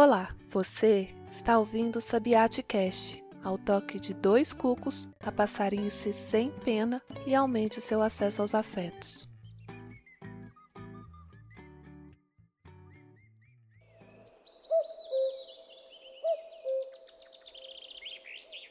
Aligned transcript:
Olá, 0.00 0.28
você 0.48 1.08
está 1.28 1.58
ouvindo 1.58 1.96
o 1.96 2.00
Sabiate 2.00 2.62
Cast. 2.62 3.20
Ao 3.42 3.58
toque 3.58 3.98
de 3.98 4.14
dois 4.14 4.52
cucos, 4.52 5.08
a 5.18 5.32
passarinhe-se 5.32 6.12
sem 6.12 6.52
pena 6.64 7.02
e 7.26 7.34
aumente 7.34 7.80
o 7.80 7.82
seu 7.82 8.00
acesso 8.00 8.40
aos 8.40 8.54
afetos. 8.54 9.28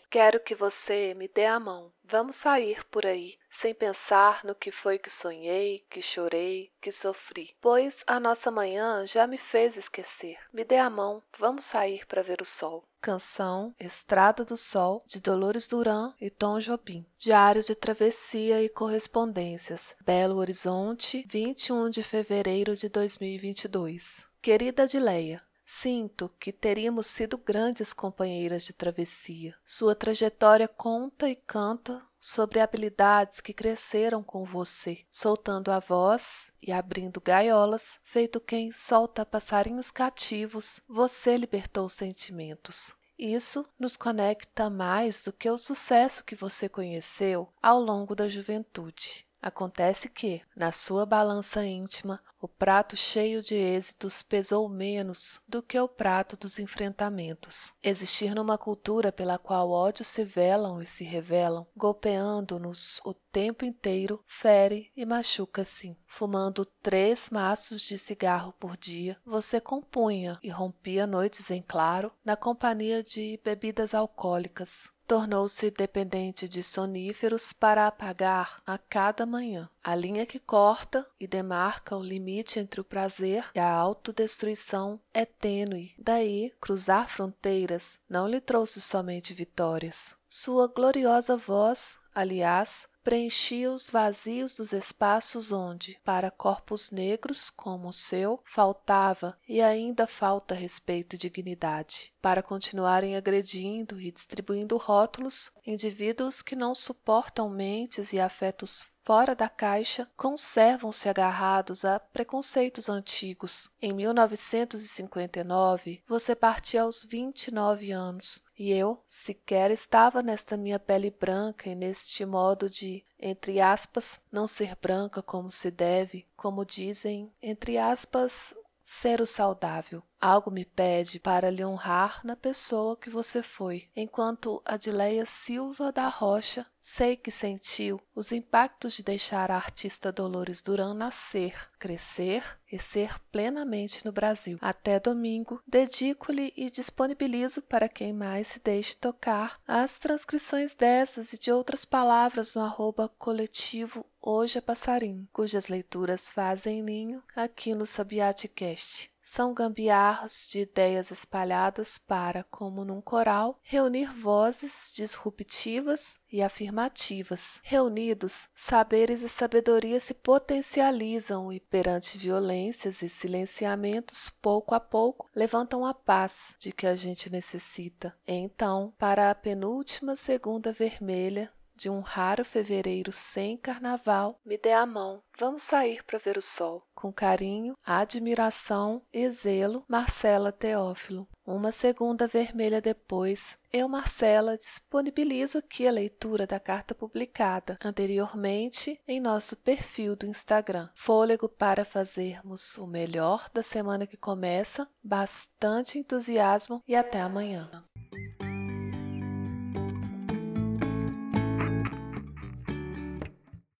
Quero 0.09 0.39
que 0.39 0.55
você 0.55 1.13
me 1.13 1.27
dê 1.27 1.45
a 1.45 1.59
mão. 1.59 1.91
Vamos 2.03 2.37
sair 2.37 2.85
por 2.85 3.05
aí, 3.05 3.37
sem 3.59 3.75
pensar 3.75 4.45
no 4.45 4.55
que 4.55 4.71
foi 4.71 4.97
que 4.97 5.09
sonhei, 5.09 5.85
que 5.89 6.01
chorei, 6.01 6.71
que 6.81 6.91
sofri. 6.93 7.54
Pois 7.59 7.93
a 8.07 8.18
nossa 8.18 8.49
manhã 8.49 9.05
já 9.05 9.27
me 9.27 9.37
fez 9.37 9.75
esquecer. 9.75 10.37
Me 10.54 10.63
dê 10.63 10.77
a 10.77 10.89
mão, 10.89 11.21
vamos 11.37 11.65
sair 11.65 12.05
para 12.05 12.21
ver 12.21 12.41
o 12.41 12.46
sol. 12.46 12.85
Canção 13.01 13.75
Estrada 13.79 14.43
do 14.43 14.57
Sol, 14.57 15.04
de 15.05 15.21
Dolores 15.21 15.68
Duran 15.68 16.13
e 16.19 16.29
Tom 16.29 16.60
Jobim. 16.60 17.05
Diário 17.18 17.61
de 17.61 17.75
Travessia 17.75 18.63
e 18.63 18.69
Correspondências. 18.69 19.96
Belo 20.01 20.37
Horizonte, 20.37 21.25
21 21.27 21.89
de 21.89 22.01
fevereiro 22.01 22.75
de 22.75 22.89
2022. 22.89 24.27
Querida 24.41 24.83
Adileia, 24.83 25.41
Sinto 25.69 26.29
que 26.39 26.53
teríamos 26.53 27.07
sido 27.07 27.37
grandes 27.37 27.91
companheiras 27.91 28.63
de 28.63 28.71
travessia. 28.71 29.53
Sua 29.65 29.93
trajetória 29.93 30.65
conta 30.65 31.29
e 31.29 31.35
canta 31.35 32.02
sobre 32.17 32.61
habilidades 32.61 33.41
que 33.41 33.53
cresceram 33.53 34.23
com 34.23 34.45
você, 34.45 35.05
soltando 35.11 35.69
a 35.69 35.80
voz 35.80 36.53
e 36.66 36.71
abrindo 36.71 37.19
gaiolas, 37.19 37.99
feito 38.05 38.39
quem 38.39 38.71
solta 38.71 39.25
passarinhos 39.25 39.91
cativos, 39.91 40.81
você 40.87 41.35
libertou 41.35 41.89
sentimentos. 41.89 42.95
Isso 43.19 43.65
nos 43.77 43.97
conecta 43.97 44.69
mais 44.69 45.21
do 45.21 45.33
que 45.33 45.49
o 45.49 45.57
sucesso 45.57 46.23
que 46.23 46.33
você 46.33 46.69
conheceu 46.69 47.52
ao 47.61 47.81
longo 47.81 48.15
da 48.15 48.29
juventude. 48.29 49.27
Acontece 49.41 50.09
que, 50.09 50.41
na 50.55 50.71
sua 50.71 51.05
balança 51.05 51.66
íntima, 51.66 52.19
o 52.39 52.47
prato 52.47 52.95
cheio 52.95 53.41
de 53.41 53.55
êxitos 53.55 54.21
pesou 54.21 54.69
menos 54.69 55.41
do 55.47 55.61
que 55.61 55.80
o 55.80 55.88
prato 55.88 56.38
dos 56.38 56.59
enfrentamentos. 56.59 57.73
Existir 57.83 58.35
numa 58.35 58.58
cultura 58.58 59.11
pela 59.11 59.39
qual 59.39 59.69
ódios 59.69 60.08
se 60.08 60.23
velam 60.23 60.81
e 60.81 60.85
se 60.85 61.03
revelam, 61.03 61.65
golpeando-nos 61.75 63.02
o 63.03 63.13
tempo 63.13 63.65
inteiro, 63.65 64.23
fere 64.27 64.91
e 64.95 65.05
machuca 65.05 65.63
sim. 65.63 65.95
Fumando 66.08 66.65
três 66.65 67.30
maços 67.30 67.81
de 67.81 67.97
cigarro 67.97 68.53
por 68.59 68.77
dia, 68.77 69.17
você 69.25 69.59
compunha 69.59 70.39
e 70.43 70.49
rompia 70.49 71.08
noites 71.08 71.49
em 71.52 71.61
claro 71.61 72.11
na 72.23 72.35
companhia 72.35 73.03
de 73.03 73.39
bebidas 73.43 73.93
alcoólicas, 73.93 74.91
tornou-se 75.08 75.72
dependente 75.72 76.50
de 76.50 76.61
soníferos 76.61 77.53
para 77.53 77.88
apagar 77.88 78.61
a 78.66 78.77
cada 78.77 79.25
manhã. 79.25 79.69
A 79.81 79.95
linha 79.95 80.25
que 80.25 80.38
corta 80.38 81.08
e 81.17 81.25
demarca 81.25 81.95
o 81.95 82.03
limite 82.03 82.59
entre 82.59 82.81
o 82.81 82.83
prazer 82.83 83.45
e 83.55 83.59
a 83.59 83.72
autodestruição 83.72 84.99
é 85.14 85.25
tênue. 85.25 85.94
Daí, 85.97 86.53
cruzar 86.59 87.09
fronteiras 87.09 87.99
não 88.09 88.27
lhe 88.27 88.41
trouxe 88.41 88.81
somente 88.81 89.33
vitórias. 89.33 90.16
Sua 90.27 90.67
gloriosa 90.67 91.38
voz, 91.38 91.97
aliás, 92.14 92.86
preenchia 93.08 93.72
os 93.72 93.89
vazios 93.89 94.58
dos 94.58 94.73
espaços 94.73 95.53
onde, 95.53 95.97
para 96.03 96.30
corpos 96.30 96.91
negros 96.91 97.49
como 97.49 97.88
o 97.88 97.94
seu, 97.94 98.41
faltava 98.44 99.38
e 99.47 99.61
ainda 99.61 100.05
falta 100.05 100.53
respeito 100.53 101.16
e 101.16 101.17
dignidade. 101.17 102.11
Para 102.22 102.44
continuarem 102.44 103.16
agredindo 103.16 103.98
e 104.02 104.11
distribuindo 104.11 104.76
rótulos, 104.76 105.54
indivíduos 105.65 106.42
que 106.42 106.54
não 106.54 106.76
suportam 106.76 107.49
mentes 107.49 108.11
e 108.11 108.20
afetos 108.20 108.83
fora 109.07 109.33
da 109.33 109.47
caixa 109.47 110.05
conservam-se 110.17 111.07
agarrados 111.07 111.85
a 111.85 111.97
preconceitos 111.97 112.89
antigos. 112.89 113.71
Em 113.81 113.93
1959, 113.93 116.03
você 116.05 116.35
partiu 116.35 116.83
aos 116.83 117.05
29 117.05 117.93
anos 117.93 118.43
e 118.59 118.73
eu 118.73 119.01
sequer 119.07 119.71
estava 119.71 120.21
nesta 120.21 120.57
minha 120.57 120.77
pele 120.77 121.09
branca 121.09 121.69
e 121.69 121.75
neste 121.75 122.25
modo 122.25 122.69
de, 122.69 123.05
entre 123.17 123.61
aspas, 123.61 124.19
não 124.29 124.45
ser 124.45 124.75
branca 124.75 125.21
como 125.21 125.49
se 125.49 125.71
deve, 125.71 126.27
como 126.35 126.65
dizem, 126.65 127.33
entre 127.41 127.77
aspas, 127.77 128.53
ser 128.84 129.22
o 129.22 129.25
saudável. 129.25 130.03
Algo 130.20 130.50
me 130.50 130.66
pede 130.66 131.20
para 131.20 131.52
lhe 131.52 131.64
honrar 131.64 132.22
na 132.26 132.36
pessoa 132.36 132.98
que 132.98 133.10
você 133.10 133.44
foi. 133.44 133.88
Enquanto 133.96 134.62
Adileia 134.66 135.26
Silva 135.26 135.92
da 135.92 136.08
Rocha, 136.08 136.66
sei 136.80 137.16
que 137.16 137.30
sentiu 137.30 138.02
os 138.16 138.32
impactos 138.32 138.94
de 138.94 139.04
deixar 139.04 139.52
a 139.52 139.56
artista 139.56 140.12
Dolores 140.12 140.62
Duran 140.62 140.96
nascer, 140.96 141.54
crescer 141.78 142.44
e 142.72 142.80
ser 142.80 143.20
plenamente 143.32 144.04
no 144.04 144.12
Brasil. 144.12 144.58
Até 144.60 145.00
domingo, 145.00 145.62
dedico-lhe 145.68 146.52
e 146.58 146.72
disponibilizo 146.72 147.62
para 147.62 147.88
quem 147.88 148.12
mais 148.12 148.48
se 148.48 148.60
deixe 148.60 148.96
tocar 148.96 149.60
as 149.68 150.00
transcrições 150.00 150.74
dessas 150.74 151.32
e 151.32 151.38
de 151.38 151.52
outras 151.52 151.86
palavras 151.86 152.56
no 152.56 152.64
arroba 152.64 153.08
coletivo 153.08 154.06
Hoje 154.30 154.58
é 154.58 154.62
Passarinho, 154.62 155.26
cujas 155.32 155.70
leituras 155.70 156.32
fazem 156.32 156.84
ninho 156.84 157.24
aqui 157.34 157.74
no 157.74 157.86
Sabiatecast 157.86 159.10
são 159.28 159.54
gambiarras 159.54 160.48
de 160.50 160.62
ideias 160.62 161.12
espalhadas 161.12 161.98
para, 161.98 162.46
como 162.46 162.86
num 162.86 163.02
coral, 163.02 163.60
reunir 163.62 164.10
vozes 164.14 164.90
disruptivas 164.96 166.18
e 166.32 166.42
afirmativas. 166.42 167.60
Reunidos, 167.62 168.48
saberes 168.56 169.22
e 169.22 169.28
sabedoria 169.28 170.00
se 170.00 170.14
potencializam 170.14 171.52
e, 171.52 171.60
perante 171.60 172.18
violências 172.18 173.02
e 173.02 173.10
silenciamentos, 173.10 174.30
pouco 174.30 174.74
a 174.74 174.80
pouco, 174.80 175.30
levantam 175.36 175.86
a 175.86 175.94
paz 175.94 176.56
de 176.58 176.72
que 176.72 176.88
a 176.88 176.96
gente 176.96 177.30
necessita. 177.30 178.18
Então, 178.26 178.94
para 178.98 179.30
a 179.30 179.36
penúltima 179.36 180.16
segunda 180.16 180.72
vermelha, 180.72 181.52
de 181.78 181.90
um 181.90 182.00
raro 182.00 182.44
fevereiro 182.44 183.12
sem 183.14 183.56
carnaval, 183.56 184.40
me 184.44 184.58
dê 184.58 184.72
a 184.72 184.86
mão. 184.86 185.22
Vamos 185.40 185.62
sair 185.62 186.04
para 186.04 186.18
ver 186.18 186.36
o 186.36 186.42
sol. 186.42 186.84
Com 186.96 187.14
carinho, 187.14 187.78
admiração 187.86 189.04
e 189.14 189.30
zelo, 189.30 189.86
Marcela 189.88 190.52
Teófilo. 190.52 191.28
Uma 191.46 191.72
segunda 191.72 192.28
vermelha 192.28 192.82
depois, 192.82 193.58
eu, 193.72 193.88
Marcela, 193.88 194.58
disponibilizo 194.58 195.60
aqui 195.60 195.88
a 195.88 195.92
leitura 195.92 196.48
da 196.48 196.60
carta 196.60 196.96
publicada 196.96 197.78
anteriormente 197.86 199.00
em 199.08 199.20
nosso 199.20 199.56
perfil 199.56 200.16
do 200.16 200.26
Instagram. 200.26 200.90
Fôlego 200.96 201.48
para 201.48 201.86
fazermos 201.86 202.78
o 202.78 202.88
melhor 202.88 203.50
da 203.54 203.62
semana 203.62 204.08
que 204.08 204.18
começa, 204.18 204.90
bastante 205.04 206.00
entusiasmo 206.00 206.82
e 206.88 206.96
até 206.96 207.22
amanhã. 207.22 207.70